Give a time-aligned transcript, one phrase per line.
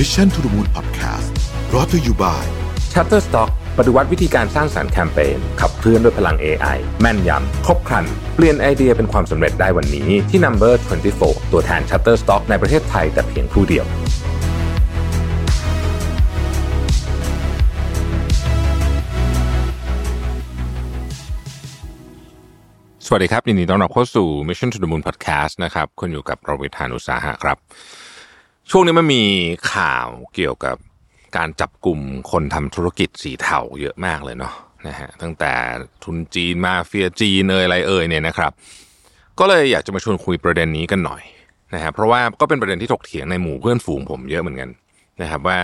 [0.00, 1.28] Mission to the Moon Podcast
[1.74, 2.46] รอ t ธออยู่บ่าย
[2.92, 8.04] Shutterstock ปฏิวัติวิธีการสร้างสารรค์แคมเปญขับเคลื่อนด้วยพลัง AI แม่นยำ ครบครัน
[8.34, 10.74] เปลี่ยนไอเดียเป็นความสำเร็จได้วันนี้ที่ Number
[11.14, 13.86] 24 ตัวแทน Shutterstock ในประเทศไทยแต่เพียงผู้เดียว
[23.06, 27.58] สวัสดีครับยินดีต้อนรับเข้าสู่ Mission to the Moon Podcast นะครับคุณอยู่กับเราวิทานุสาหะครับ
[28.70, 29.24] ช่วงนี้มันมี
[29.72, 30.76] ข่าวเกี่ยวกับ
[31.36, 34.54] การจับกลุ่มคนทำธุรกิจสีเทาเยอะมากเลยเนาะ
[34.86, 35.52] นะฮะตั้งแต่
[36.04, 38.52] ทุนจีนมาเฟียจีนเอยอะไรเอ่ยเนี่ยนะครับ
[39.38, 41.22] ก็เลยอยากจะมาชวนคุยประเด็นนี้กันหน่อย
[41.74, 44.70] นะฮะเพราะว่าก็เป็นประเด็นที่ถกเถียงในหมู่เพื่อนฝูงผมเยอะเหมือนกัน
[45.22, 45.58] นะครับว่า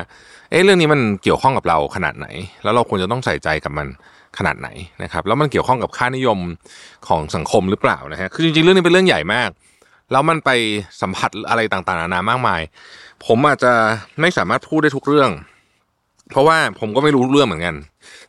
[0.51, 2.27] เอ๊ะเรื่องนี้มันเกี่ยวข้องกับเราขนาดไหน
[2.65, 3.87] แล้วเราควรจะต้องใส่ใจกับมัน
[4.39, 4.69] ขนาดไหน
[5.03, 6.39] นะครับ แล้วมันเกี่ยวข้องกับค่านิยม
[7.09, 9.51] ของสังคมหรือเปล่านะฮะคือจริงๆเรื่องนี้เป็นเรื่องใหญ่มาก
[10.11, 10.51] แล้วมันไป
[11.03, 12.61] สัมผัสอะไรต่างๆนานามากมาย
[13.27, 13.73] ผมอาจจะ
[14.21, 15.31] ไม่สามารถพูดได้ทุกเรื่อง
[16.31, 17.77] เพราะว่าผมก็ไม่รู้เรื่องเหมือนกัน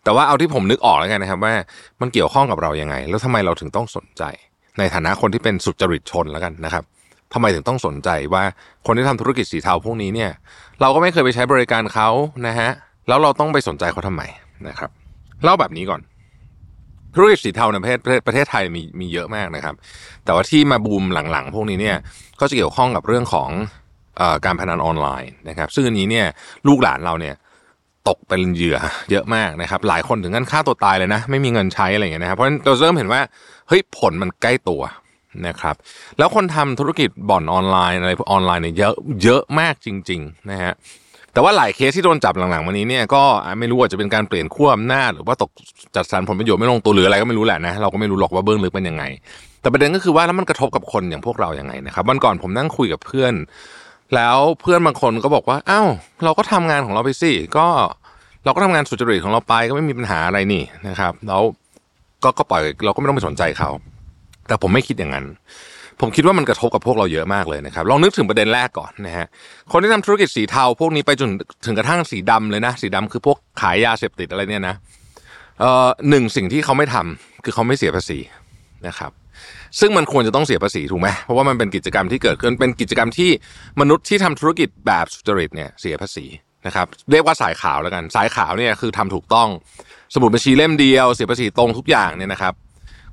[0.03, 1.53] แต่ว่าเอาที่ผมนึกออกแล้วกันนะครับ ว่า
[2.01, 4.23] มันเกี่ยวข้องกับเรายังไง แล้วทำไมเราถึงต้องสนใจ
[4.77, 6.83] ในฐานะคนที่เป็นสุจริตชนแล้วกันนะครับ
[7.33, 8.43] ทำไมถึงต้องสนใจว่า
[8.85, 10.31] คนที่ทำธุรกิจสีเทาพวกนี้เนี่ย
[10.81, 12.09] เราก็ไม่เคยไปใช้บริการเขา
[12.47, 12.69] นะฮะ
[13.07, 14.23] แล้วเราต้องไปสนใจเขาทำไม
[14.67, 14.89] นะครับ
[15.43, 16.01] เล่าแบบนี้ก่อน
[17.15, 19.75] ธุรกิจสีเทาในประเทศประเทศไทยมีมีเยอะมากนะครับ
[20.25, 21.97] แต่ว่าที่มาบูมหลังๆ พวกนี้เนี่ย
[22.39, 23.49] ก็จะเกี่ยวข้องกับเรื่องของ
[24.21, 26.27] อการพนันออนไลน์นะครับ ซึ่งอันนี้เนี่ย
[26.67, 27.35] ลูกหลานเราเนี่ย
[28.07, 28.77] ตกเป็นเหยื่อ
[29.11, 33.21] เยอะมากนะครับ หลายคนถึงขั้นฆ่าตัวตายเลยนะ ไม่มีเงินใช้อะไรอย่างเงี้ยนะครับเพราะฉะนั้นเราเริ่มเห็นว่า
[33.67, 34.81] เฮ้ยผลมันใกล้ตัว
[35.47, 35.75] นะครับ
[36.17, 40.73] แล้วคนทำธุรกิจบ่อนออนไลน์อะไรออนไลน์เนี่ยเยอะเยอะมากจริง ๆ นะฮะ
[41.33, 43.23] แต่ว่าหลายเคสที่โดนจับหลังๆมานี้เนี่ยก็
[43.59, 45.49] ไม่รู้ว่าจะเป็นการเปลี่ยนขั้วอำนาจหรือว่าตก
[45.95, 49.03] จัดสรรผลประโยชน์ไม่ลงตัวหรืออะไรก็ไม่รู้แหละนะเราก็ไม่รู้หรอกว่าเบื้องลึกเป็นยังไง
[49.61, 53.33] แต่ประเด็นก็คือว่าแล้วมันกระทบกับคนอย่างพวกเราอย่างไงนะครับวันก่อนผมนั่งคุยกับเพื่อน
[54.15, 55.87] แล้วเพื่อนบางคนก็บอกว่าอ้าว
[56.23, 57.67] เราก็ทำงานของเราไปสิก็
[58.45, 61.41] เราก็ทำงานสุจริตของเราไปก็ไม่มีปัญหาอะไรนี่นะครับ แล้ว
[62.23, 63.69] ก็ก็ปล่อยเราก็ไม่ต้องไปสนใจเขา
[64.47, 65.25] แต่ผมไม่คิดอย่างนั้น
[66.05, 69.27] ผมคิดว่ามันกระทบกับพวกเราเยอะมากเลยนะครับ ลองนึกถึงประเด็นแรกก่อนนะฮะ
[69.71, 71.29] คนที่ทำธุรกิจสีเทาพวกนี้ไปจน
[71.65, 74.75] ถึงกระทั่งสีดำเลยนะ สีดำคือพวกขายยาเสพติดอะไรเนี่ยนะ
[75.59, 78.19] เอ่อหนึ่งสิ่งที่เขาไม่ทำคือเขาไม่เสียภาษี
[78.87, 79.11] นะครับ
[79.79, 83.29] ซึ่งมันควรจะต้องเสียภาษีถูกไหมเพราะว่ามันเป็นกิจกรรมที่เกิดขึ้นเป็นกิจกรรมที่
[83.81, 86.25] มนุษย์ที่ทำธุรกิจแบบสุจริตเนี่ยเสียภาษี
[86.65, 89.49] นะครับ เรียกว่าสายขาวแล้วกัน สายขาวเนี่ยคือทำถูกต้อง
[90.13, 92.53] สมุดบัญชีเล่มเดียวเสียภาษีตรงทุกอย่างเนี่ยนะครับ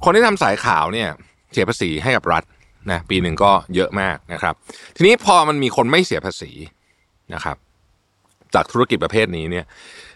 [0.04, 1.08] คนที่ทำสายขาวเนี่ย
[1.52, 2.42] เสียภาษีให้กับรัฐ
[2.90, 4.54] นะปีหนึ่งก็เยอะมากนะครับ
[4.96, 6.50] ทีนี้พอมันมีคนไม่เสียภาษี
[7.34, 7.56] นะครับ
[8.54, 9.64] จากธุรกิจประเภทนี้เนี่ย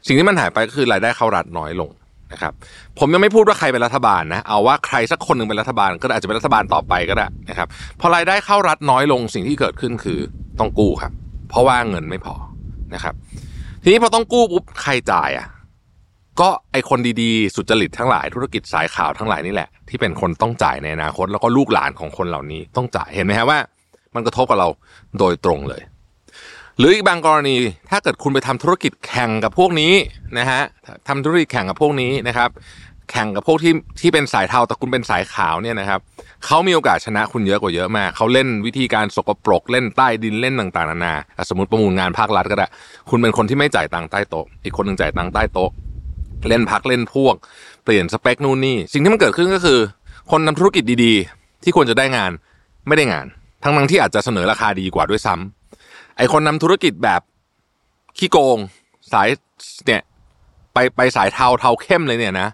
[0.07, 1.91] สิ่งที่มันหายไปก็คือรายได้เข้ารัฐน้อยลง
[2.33, 2.53] นะครับ
[2.99, 7.69] ผมยังไม่พูดว่าใครเป็นรัฐบาลนะเอาว่าใครสักคนหนึ่งเป็นรัฐบาล ก็อาจจะเป็นรัฐบาลต่อไปก็ได้นะครับ
[8.01, 10.19] พอรายได้เข้ารัฐน้อยลงสิ่งที่เกิดขึ้นคือ
[10.59, 11.13] ต้องกู้ครับ
[11.51, 12.35] เพราะว่าเงินไม่พอ
[12.95, 13.15] นะครับ
[13.83, 15.47] ทีนี้พอต้องกู้ปุ๊บใครจ่ายอะ
[16.41, 23.59] ก็ไอคนดีๆ สุจริตทั้งหลายธุรกิจสายข่าวทั้งหลายนี่แหละ ที่เป็นคนต้องจ่ายในอนาคต แล้วก็ลูกหลานของคนเหล่านี้ต้องจ่ายเห็นไหมฮะว่า
[24.15, 24.69] มันกระทบกับเรา
[25.19, 25.83] โดยตรงเลย
[26.78, 27.56] หรืออีกบางกรณี
[27.91, 29.93] ถ้าเกิดคุณไปทำธุรกิจแข่งกับพวกนี้
[30.39, 30.61] นะฮะ
[31.09, 32.51] ทำธุรกิจแข่งกับพวกนี้นะครับ
[33.11, 36.01] แข่งกับพวกที่ที่เป็นสายเทาแต่คุณเป็นสายขาวเนี่ยนะครับ
[36.47, 41.15] เขามีโอกาสชนะคุณเยอะกว่าเยอะมากเขาเล่นวิธีการสกปรกเล่นใต้ดินเล่นต่างๆนานา
[41.49, 42.66] สมมติประมูลงานภาครัฐก็ได้
[43.11, 45.71] คุณเป็นคนที่ไม่จ่ายตังค์ใต้โต๊ะอีกคนหนึ่งจ่ายตังค์ใต้โต๊ะ
[46.49, 47.34] เล่นพักเล่นพวก
[47.84, 49.78] เปลี่ยนสเปคนู่นนี่สิ่งที่มันเกิดขึ้นก็คือ
[50.31, 52.31] คนทำธุรกิจดีๆ ที่ควรจะได้งาน
[52.88, 53.27] ไม่ได้งาน
[53.62, 57.21] ทั้งนั้นที่อาจจะเสนอราคาดีกว่าด้วยซ้ำไอคนนำธุรกิจแบบ
[58.19, 58.59] ขี้โกง
[59.12, 59.28] สาย
[59.87, 60.03] เนี่ย
[60.75, 62.49] ไปไปสายเทาเทาเข้มเลยเนี่ยนะ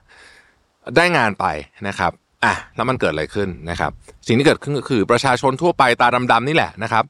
[0.97, 1.47] ได้งานไป
[1.89, 2.13] นะครับ
[2.45, 3.91] อะแล้วมันเกิดอะไรขึ้นนะครับ
[4.27, 7.05] สิ่งที่เกิดขึ้นก็คือประชาชนทั่วไปตาดำๆนี่แหละนะครับ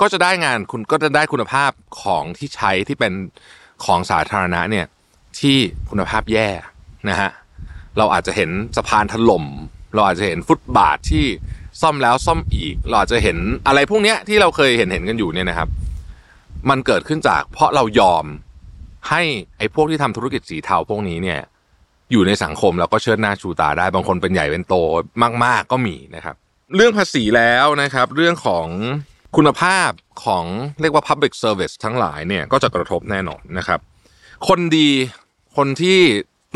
[0.00, 1.70] ก็จะได้งานคุณก็จะได้คุณภาพ
[2.02, 3.12] ของที่ใช้ที่เป็น
[3.84, 4.86] ของสาธารณะเนี่ย
[5.40, 5.56] ที่
[5.90, 6.48] คุณภาพแย่
[7.08, 7.30] นะฮะ
[7.98, 9.44] เราอาจจะเห็นสะพานถล่ม
[9.94, 11.24] เราอาจจะเห็นฟุตบาทที่
[11.80, 15.68] ซ่อมแล้วซ่อมอีก เราอาจจะเห็นอะไรพวกเนี้ยที่เราเคยเห็นเห็นกันอยู่เนี่ยนะครับ
[16.70, 18.24] มันเกิดขึ้นจากเพราะเรายอม
[19.10, 19.22] ให้
[19.58, 21.40] ไอ้พวกที่ทำธุรกิจสีเทาพวกนี้เนี่ย
[22.12, 24.74] อยู่ในสังคมแล้วก็เชิดหน้าชูตาได้บางคนเป็นใหญ่เป็นโต
[25.44, 26.34] มาก ๆ ก็มีนะครับ
[26.76, 28.66] เรื่องภาษีแล้วนะครับ เรื่องของ
[29.36, 29.90] คุณภาพ
[30.24, 30.44] ของ
[30.80, 33.80] เรียกว่า public service ทั้งหลายเนี่ยก็จะกระทบแน่นอนนะครับ
[34.48, 34.88] คนดี
[35.56, 35.98] คนที่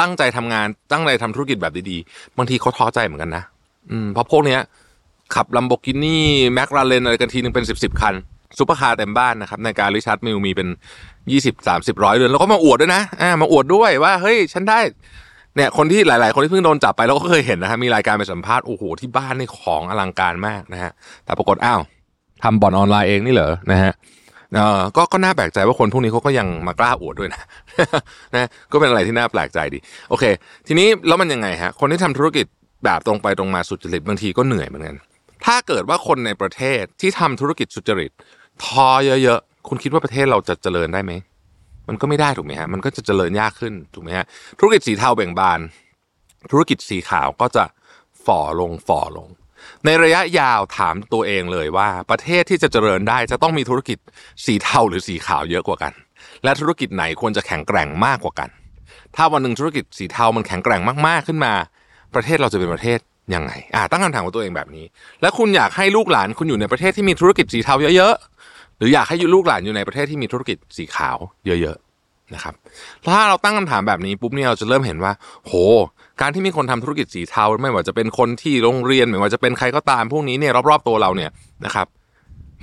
[0.01, 3.45] ตั้งใจทำงานตั้งใจทำธุรกิจแบบดีๆ บางทีเขาท้อใจเหมือนกันนะ
[3.91, 4.61] อืมเพราะพวกเนี้ย
[5.35, 8.15] ขับ Lamborghini McLaren อะไรกันทีนึงเป็นสิบสิบคัน
[8.59, 10.69] ซุปเปอร์คาร์เต็มบ้านนะครับนาฬิกา Richard Mille มีเป็น
[11.31, 14.81] ยี่สิบสามสิบร้อยเรือนแล้วก็มาอวดด้วยนะอ่ามาอวดด้วยว่าเฮ้ยฉันได้
[15.57, 20.93] เนี่ยคนที่หลาย ๆ คนที่เพิ่งโดนจับไปเราก็เคยเห็นนะฮะมีรายการไปสัมภาษณ์โอ้โหที่บ้านในของอลังการมากนะฮะ
[21.25, 21.81] แต่ปรากฏอ้าว
[22.43, 23.93] ทำบ่อนออนไลน์เองนี่เหรอนะฮะ
[24.55, 27.43] เออก็ก็น่าแปลกใจว่าคนพวกนี้เขาก็ยังมากล้าอวดด้วยนะ
[28.35, 29.79] นะก็เป็นอะไรที่น่าแปลกใจดี
[30.11, 30.25] โอเค
[30.67, 32.47] ทีนี้แล้วมันยังไงฮะคนที่ทำธุรกิจ
[32.85, 34.97] แบบตรงไปตรงมาสุจริตบางทีก็เหนื่อยเหมือนกัน
[35.47, 38.11] ถ้าเกิดว่าคนในประเทศที่ทำธุรกิจสุจริต
[38.65, 41.13] ทอเยอะๆ คุณคิดว่าประเทศเราจะเจริญได้ไหม
[41.89, 44.27] มันก็ไม่ได้ถูกไหมฮะ มันก็จะเจริญยากขึ้นถูกไหมฮะ
[44.59, 45.61] ธุรกิจสีเทาเบ่งบาน
[46.51, 47.65] ธุรกิจสีขาวก็จะ
[48.27, 49.29] ฝ่อลงฝ่อลง
[49.85, 53.99] ในระยะยาวถามตัวเองเลยว่า ประเทศที่จะเจริญได้จะต้องมีธุรกิจ
[54.45, 55.93] สีเทาหรือสีขาวเยอะกว่ากัน
[56.45, 58.49] และธุรกิจไหนควรจะแข็งแกร่งมากกว่ากัน
[59.17, 61.53] ถ้าวันหนึ่งธุรกิจสีเทามันแข็งแกร่งมากๆขึ้นมา
[62.15, 62.99] ประเทศเราจะเป็นประเทศ
[63.35, 64.85] ยังไงอ่าตั้งคำถามกับตัวเองแบบนี้
[65.21, 71.17] แล้วคุณอยากให้ลูกหลานคุณอยู่ในประเทศที่มีธุรกิจสีเทาเยอะๆหรืออยากให้ลูกหลานอยู่ในประเทศที่มีธุรกิจสีขาว
[71.47, 72.55] เยอะๆนะครับ
[73.15, 75.13] ถ้าเราตั้งคำถามแบบนี้ปุ๊บเนี่ยเราจะเริ่มเห็นว่า
[75.45, 75.53] โห
[76.21, 81.31] การที่มีคนทำธุรกิจสีเทาไม่ว่าจะเป็นคนที่โรงเรียนไม่ว่าจะเป็นใครก็ตามพวกนี้เนี่ยรอบๆตัวเราเนี่ย
[81.65, 81.87] นะครับ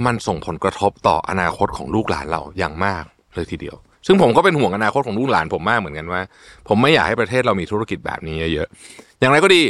[0.06, 3.04] มันส่งผลกระทบต่ออนาคตของลูกหลานเราอย่างมาก
[3.36, 3.76] เลยทีเดียว
[4.08, 6.22] ซึ่งผมก็เป็นห่วงอนาคตของลูกหลานผมมากเหมือนกันว่า
[6.68, 9.64] ผมไม่อยากให้ประเทศเรามีธุรกิจแบบนี้เยอะๆอย่างไรก็ดี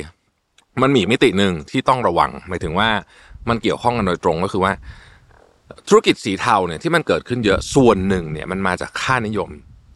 [0.81, 2.89] มันมีมิติหนึ่งที่ต้องระวังหมายถึงว่า
[3.49, 4.73] มันเกี่ยวข้องกันโดยตรงก็คือว่า
[5.89, 9.49] ธุรกิจสีเทาเนี่ยที่มันเกิดขึ้นเยอะส่วนหนึ่งเนี่ยมันมาจากค่านิยม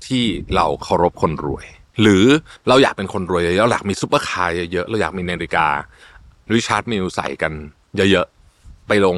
[0.07, 0.23] ที่
[0.55, 1.65] เราเคารพคนรวย
[2.01, 2.23] หรือ
[2.69, 5.67] เราอยากเป็นคนรวยเยอะๆเราอยากมีซุปเปอร์คาร์เยอะๆเราอยากมีนาฬิกา
[6.53, 7.53] Richard Mille ใส่กัน
[8.11, 9.17] เยอะๆ ไปลง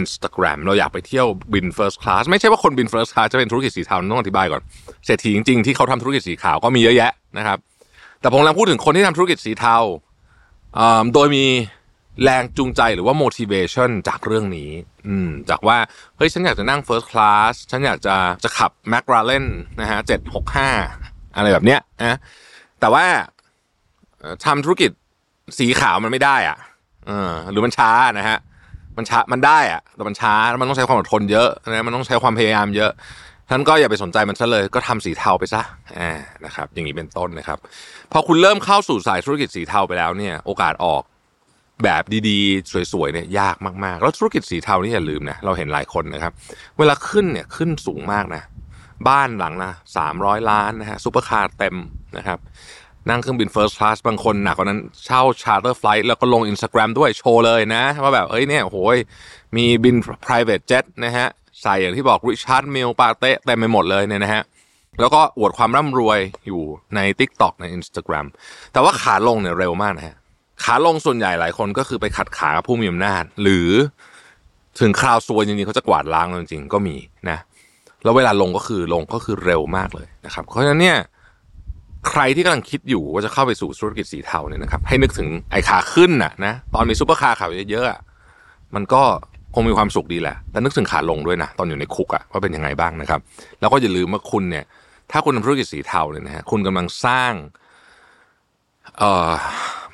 [0.00, 4.62] Instagram เราอยากไปเที่ยวบิน First Class ไม่ใช่ว่าคนบิน First Class จะเป็นธุรกิจสีเทาต้องอธิบายก่อน
[5.06, 7.58] เศรษฐีจริงๆ ที่เขาทำธุรกิจสีขาวก็มีเยอะแยะนะครับ
[8.20, 9.76] แต่ผมกำลังพูดถึงคนที่ทำธุรกิจสีเทา
[10.78, 11.44] อ่าโดยมี
[12.22, 14.70] แรงจูงใจหรือว่า motivation จากเรื่องนี้
[15.08, 15.76] อืม จากว่า
[16.16, 19.46] เฮ้ย ฉันอยากจะนั่ง first class ฉันอยากจะจะขับ McLaren
[19.80, 19.98] นะฮะ
[20.66, 22.18] 765 อะไรแบบเนี้ย นะ
[22.80, 23.04] แต่ว่า
[24.20, 24.90] เอ่อทำธุรกิจ
[25.58, 26.58] สีขาวมันไม่ได้อะ
[27.06, 28.38] เออหรือมันช้านะฮะ
[28.96, 32.90] มันช้ามันได้อะแต่มันช้าแล้วมันต้องใช้ความอดทนเยอะนะมันต้องใช้ความพยายามเยอะ
[33.50, 35.62] ท่านก็อย่าไปสนใจมันซะเลยก็ทำสีเทาไปซะ
[35.98, 36.10] อ่า
[36.44, 37.58] นะครับ อย่างนี้เป็นต้นนะครับ
[38.12, 41.02] พอคุณเริ่มเข้าสู่สายธุรกิจสีเทาไปแล้วเนี่ย โอกาสออก
[41.84, 46.32] แบบดีๆ สวยๆเนี่ยยากมากๆ แล้วธุรกิจสีเทานี่อย่าลืมนะเราเห็นหลายคนนะครับ
[46.78, 48.42] เวลาขึ้นเนี่ยขึ้นสูงมากนะ
[49.08, 51.76] บ้านหลังนะสามร้อยล้านนะฮะซุปเปอร์คาร์เต็ม
[52.16, 52.38] นะครับ
[53.08, 58.96] นั่งเครื่องบิน First Class บางคนหนักกว่านั้นเช่า Charter Flight แล้วก็ลง Instagram ด้วยโชว์เลยนะ ว่าแบบ เอ้ยเนี่ยโหย
[59.56, 59.96] มีบิน
[60.26, 61.26] private jet นะฮะ
[61.62, 64.42] ใส่อย่างที่บอก Richard Mille Patek เต็มไปหมดเลยเนี่ยนะฮะ
[65.00, 66.62] แล้วก็อวดความร่ำรวยอยู่
[66.96, 68.26] ใน TikTok ใน Instagram
[68.72, 70.16] แต่ว่าขาลงเนี่ยเร็วมากนะฮะ
[70.64, 73.68] ขาลงส่วนใหญ่หลายคนก็คือไปขัดขากับผู้มีอำนาจ หรือ
[74.80, 76.96] ถึงคราวซวยจริงๆเขาจะกวาดล้างจริงๆก็มี
[77.30, 77.38] นะ
[78.06, 80.98] แล้วเวลาลงก็คือลงก็คือเร็วมากเลยนะครับ เพราะฉะนั้นเนี่ย
[82.08, 88.00] ใครที่กำลังคิดอยู่ว่าจะเข้าไปสู่ธุรกิจสีเทาเนี่ยนะครับ ให้นึกถึงไอ้ขาขึ้นน่ะนะตอนมีซุปเปอร์คาร์สาวเยอะๆอะ
[88.74, 89.02] มันก็
[89.54, 93.20] คงมีความสุขดีแหละ แต่นึกถึงขาลงด้วยนะตอนอยู่ในคุกอะว่าเป็นยังไงบ้างนะครับ
[93.60, 94.64] แล้วก็อย่าลืมว่าคุณเนี่ย
[95.10, 97.32] ถ้าคุณทำธุรกิจสีเทาเนี่ยนะฮะคุณกำลังสร้าง
[98.98, 99.30] เอ่อ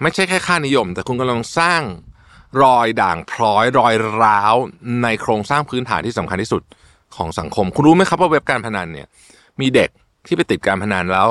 [0.03, 1.83] ไม่ใช่แค่ค่านิยม แต่คุณกำลังสร้าง
[2.63, 4.55] รอยด่างพร้อยรอยร้าว
[5.03, 6.63] ในโครงสร้างพื้นฐานที่สำคัญที่สุด
[7.17, 9.07] ของสังคม คุณรู้ไหมครับว่าเว็บการพนันเนี่ย
[9.61, 9.91] มีเด็ก
[10.27, 11.29] ที่ไปติดการพนันแล้ว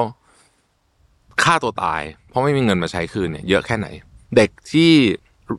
[1.43, 3.87] ฆ่าตัวตาย เพราะไม่มีเงินมาใช้คืนเนี่ยเยอะแค่ไหน
[4.35, 4.91] เด็กที่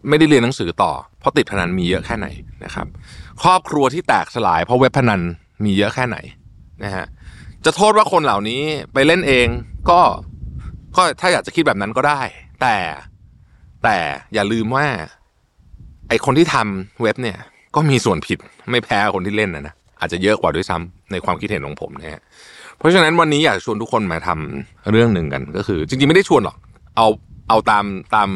[0.09, 2.29] ไม่ได้เรียนหนังสือต่อ เพราะติดพนันมีเยอะแค่ไหน
[2.65, 2.87] นะครับ
[3.43, 5.21] ครอบครัวที่แตกสลาย เพราะเว็บพนัน
[5.65, 6.19] มีเยอะแค่ไหน
[6.85, 7.07] นะฮะ
[7.65, 9.49] จะโทษว่าคนเหล่านี้ไปเล่นเอง
[9.91, 10.01] ก็
[10.97, 12.21] ก็ถ้าอยากจะคิดแบบนั้นก็ได้
[12.63, 12.77] แต่
[13.85, 13.99] แต่
[14.35, 14.87] อย่าลืมว่า
[16.09, 17.39] ไอคนที่ทำเว็บเนี่ย
[17.75, 18.39] ก็มีส่วนผิด
[18.71, 22.23] ไม่แพ้คนที่เล่นนะนะ อาจจะเยอะกว่าด้วยซ้ำในความคิดเห็นของผมนะฮะ
[22.79, 26.57] เพราะฉะนั้นวันนี้อยากชวนทุกคนมาทำเรื่องหนึ่งกันก็คือ จริงๆไม่ได้ชวนหรอก
[26.97, 27.09] เอา
[27.49, 28.29] เอาตามตาม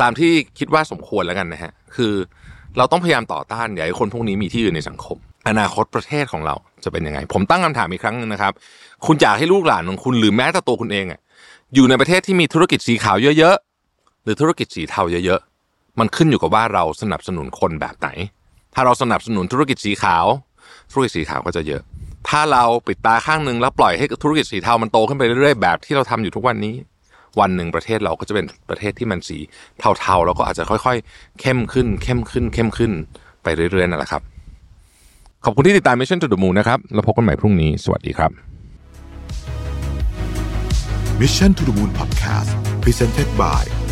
[0.00, 2.12] ตามที่คิดว่าสมควรแล้วกันนะฮะคือ
[2.78, 5.16] เราต้องพยายามต่อต้านอย่าให้คนพวกนี้มีที่อยืนในสังคม
[5.48, 6.54] อนาคตประเทศของเรา
[6.84, 8.52] จะเป็นยังไง ผมตั้งคำถามอีกครั้งหนึงนะครับ
[9.06, 11.20] คุณอยากให้ลูกหลานของคุณหรือแม้แต่ตัวคุณเองอะ
[11.74, 18.08] อยู่ในประเทศที่มีธุรกิจสีขาวเยอะๆหรือธุรกิจสีเทาเยอะๆมันขึ้นอยู่กับว่าเราสนับสนุนคนแบบไหน
[18.74, 20.26] ถ้าเราสนับสนุนธุรกิจสีขาว
[20.92, 21.82] ธุรกิจสีขาวก็จะเยอะ
[22.28, 26.74] ถ้าเราปิดตาข้างหนึ่งแล้วปล่อยให้ธุรกิจสีเทามันโตขึ้นไปเรื่อยๆแบบที่เราทำอยู่ทุกวันนี้
[27.40, 29.38] วันหนึ่งประเทศเราก็จะเป็นประเทศที่มันสี
[30.00, 32.92] เทาๆแล้วก็อาจจะค่อยๆ เข้มขึ้น เข้มขึ้น เข้มขึ้น
[33.42, 34.22] ไปเรื่อยๆนั่นแหละครับ
[35.44, 38.30] ขอบคุณที่ติดตาม Mission to the Moon นะครับแล้วพบกันใหม่พรุ่งนี้สวัสดีครับ
[41.20, 42.50] Mission to the Moon Podcast
[42.82, 43.79] Presented by